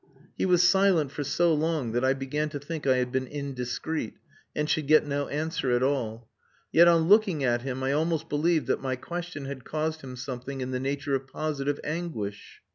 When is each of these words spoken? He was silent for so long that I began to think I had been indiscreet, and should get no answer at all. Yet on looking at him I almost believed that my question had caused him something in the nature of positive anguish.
He 0.35 0.47
was 0.47 0.67
silent 0.67 1.11
for 1.11 1.23
so 1.23 1.53
long 1.53 1.91
that 1.91 2.03
I 2.03 2.13
began 2.13 2.49
to 2.49 2.59
think 2.59 2.87
I 2.87 2.97
had 2.97 3.11
been 3.11 3.27
indiscreet, 3.27 4.15
and 4.55 4.67
should 4.67 4.87
get 4.87 5.05
no 5.05 5.27
answer 5.27 5.69
at 5.73 5.83
all. 5.83 6.27
Yet 6.71 6.87
on 6.87 7.01
looking 7.07 7.43
at 7.43 7.61
him 7.61 7.83
I 7.83 7.91
almost 7.91 8.27
believed 8.27 8.65
that 8.65 8.81
my 8.81 8.95
question 8.95 9.45
had 9.45 9.63
caused 9.63 10.01
him 10.01 10.15
something 10.15 10.59
in 10.59 10.71
the 10.71 10.79
nature 10.79 11.13
of 11.13 11.27
positive 11.27 11.79
anguish. 11.83 12.61